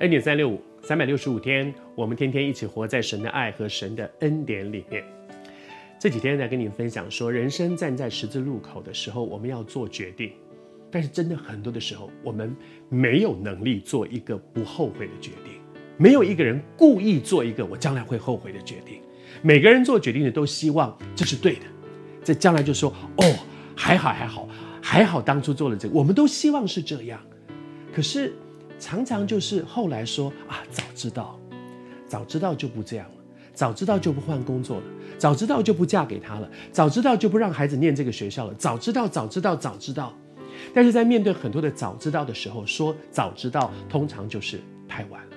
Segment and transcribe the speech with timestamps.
[0.00, 5.02] 恩典三六五，三百六十五天，我们天天一起活在神的爱和神的恩典里面。
[5.98, 10.32] 这几天在跟你分享说，人生站在十字路口的时候，我们要做决定。
[10.90, 12.54] 但是真的很多的时候，我们
[12.90, 15.54] 没有能力做一个不后悔的决定。
[15.96, 19.00] 没有一个人故意做一个我将来会后悔的决定。
[19.40, 21.62] 每个人做决定的都希望这是对的，
[22.22, 23.34] 这将来就说哦，
[23.74, 24.46] 还好还好
[24.82, 27.18] 还好，当初做了这个，我们都希望是这样。
[27.94, 28.34] 可是
[28.78, 31.38] 常常就是后来说啊，早知道，
[32.06, 34.84] 早知道就不这样了，早知道就不换工作了，
[35.18, 40.14] 早知道就不嫁给他了，早知道就不让孩子念这个学校了，早知道早知道早知道。
[40.72, 45.36] 但是在面对很多的早知道的时候，说早知道通常就是太晚了，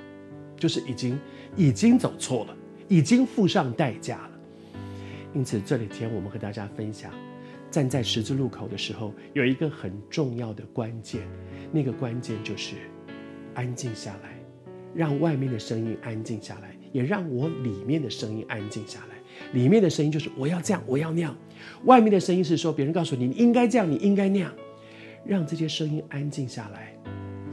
[0.58, 1.20] 就是已经
[1.56, 2.56] 已经走错了，
[2.88, 4.32] 已经付上代价了。
[5.34, 7.12] 因此这几天我们和大家分享，
[7.70, 11.22] 站在十字路口的时候，有一个很重要的关键，
[11.72, 12.76] 那个关键就是
[13.60, 14.42] 安静下来，
[14.96, 19.18] 让外面的声音安静下来，也让我里面的声音安静下来。
[19.52, 21.36] 里面的声音就是我要这样，我要那样；
[21.84, 24.50] 外面的声音是说别人告诉你你应该这样，你应该那样。
[25.26, 26.96] 让这些声音安静下来，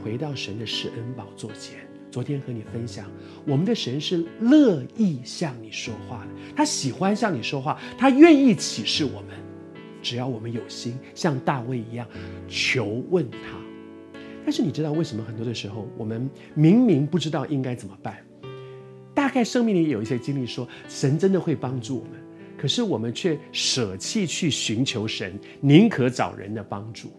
[0.01, 1.85] 回到神的施恩宝座前。
[2.09, 3.11] 昨天和你分享，
[3.45, 9.37] 我们的神是乐意向你说话的，他喜欢向你说话，他愿意启示我们，
[10.01, 12.07] 只要我们有心，像大卫一样
[12.47, 13.66] 求问他。
[14.47, 18.15] 但是你知道为什么很多的时候，我们明明不知道应该怎么办？
[19.13, 22.11] 大概生命里有一些经历说，神真的会帮助我们，
[22.57, 27.11] 可是我们却舍弃去寻求神，宁可找人的帮助。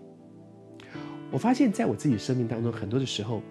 [1.31, 3.43] 我发现，在我自己生命当中，很多的时候，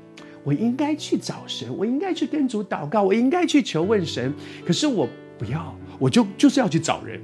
[0.44, 4.33] 我应该去找神，我应该去跟主祷告，我应该去求问神。
[4.66, 7.21] 可是我不要，我就就是要去找人。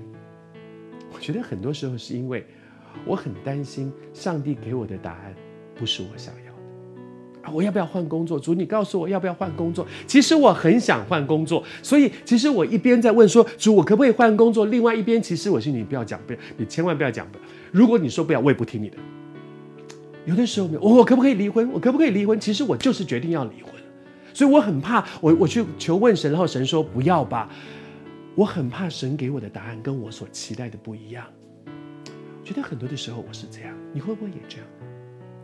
[1.11, 2.45] 我觉得很多时候是因为
[3.07, 5.33] 我很担心上帝给我的答案
[5.83, 6.61] 不是我想要的
[7.41, 7.51] 啊！
[7.51, 8.39] 我要不要换工作？
[8.39, 9.85] 主，你告诉我要不要换工作？
[10.07, 14.67] 其实我很想换工作，所以其实我一边在问说，主，我可不可以换工作？
[14.67, 17.27] 另外一边，其实我心里不要讲，不要，你千万不要讲。
[17.69, 18.97] 如果你说不要，我也不听你的。
[20.25, 21.69] 有的时候，我可不可以离婚？
[21.73, 22.39] 我可不可以离婚？
[22.39, 23.73] 其实我就是决定要离婚，
[24.33, 27.49] 所以我很怕，我我去求问神，然后神说不要吧。
[28.35, 31.25] 我很怕神给我的答案跟我所期待的不一样。
[32.41, 34.67] 觉得很多的时候我是这样，你会不会也这样？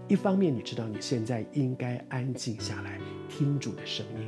[0.10, 3.00] 一方面你知道你现在应该安静下来
[3.30, 4.28] 听主的声音，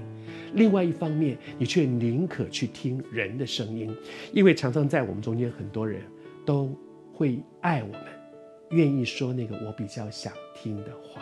[0.54, 3.94] 另外一方面你却宁可去听人的声音，
[4.32, 6.04] 因为常常在我们中间很多人
[6.46, 6.74] 都
[7.12, 8.02] 会爱我们。
[8.70, 11.22] 愿意说那个我比较想听的话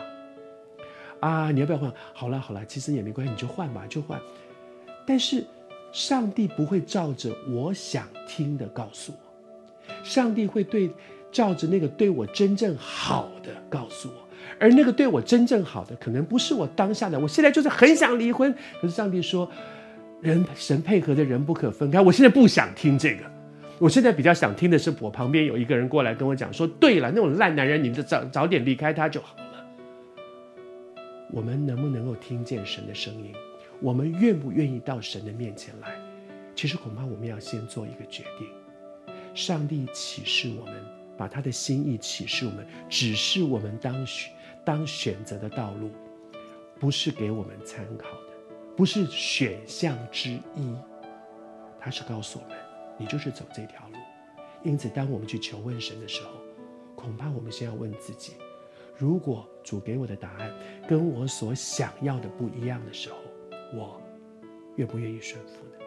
[1.26, 1.50] 啊！
[1.50, 1.92] 你要不要换？
[2.12, 4.20] 好了好了，其实也没关系，你就换吧，就换。
[5.04, 5.44] 但是
[5.90, 10.90] 上帝不会照着我想听的告诉我，上帝会对
[11.32, 14.28] 照着那个对我真正好的告诉我，
[14.58, 17.18] 而那个对我真正好的，可能不是我当下的。
[17.18, 19.50] 我现在就是很想离婚，可是上帝说，
[20.20, 22.00] 人神配合的人不可分开。
[22.00, 23.24] 我现在不想听这个。
[23.78, 29.64] 我现在比较想听的是，我旁边有一个人过来跟我讲说：“对了，那种烂男人，你们就早早点离开他就好了。”
[31.32, 33.32] 我们能不能够听见神的声音？
[33.80, 35.88] 我们愿不愿意到神的面前来？
[36.54, 38.46] 其实恐怕我们要先做一个决定。
[39.32, 40.74] 上帝启示我们，
[41.20, 44.32] 把他的心意启示我们，只是我们当选
[44.64, 45.90] 当选择的道路，
[46.78, 48.26] 不是给我们参考的，
[48.74, 50.74] 不是选项之一，
[51.78, 52.56] 他是告诉我们。
[52.96, 53.96] 你就是走这条路，
[54.62, 56.30] 因此，当我们去求问神的时候，
[56.94, 58.32] 恐怕我们先要问自己：
[58.96, 60.50] 如果主给我的答案
[60.88, 63.18] 跟我所想要的不一样的时候，
[63.74, 64.00] 我
[64.76, 65.84] 愿不愿意顺服呢？